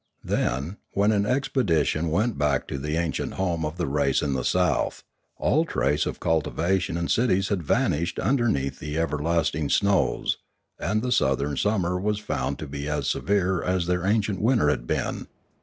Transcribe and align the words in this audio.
Then, 0.23 0.77
when 0.93 1.11
an 1.11 1.27
expedition 1.27 2.09
went 2.09 2.35
back 2.35 2.67
to 2.69 2.79
the 2.79 2.97
ancient 2.97 3.35
home 3.35 3.63
of 3.63 3.77
the 3.77 3.85
race 3.85 4.23
in 4.23 4.33
the 4.33 4.43
south, 4.43 5.03
all 5.37 5.63
trace 5.63 6.07
of 6.07 6.19
cultivation 6.19 6.97
and 6.97 7.11
cities 7.11 7.49
had 7.49 7.61
vanished 7.61 8.17
underneath 8.17 8.79
the 8.79 8.97
everlasting 8.97 9.69
snows, 9.69 10.39
and 10.79 11.03
the 11.03 11.11
southern 11.11 11.55
summer 11.55 11.99
was 11.99 12.17
found 12.17 12.57
to 12.57 12.65
be 12.67 12.89
as 12.89 13.07
severe 13.07 13.61
as 13.61 13.85
their 13.85 14.03
ancient 14.03 14.41
winter 14.41 14.69
had 14.71 14.87
been. 14.87 15.27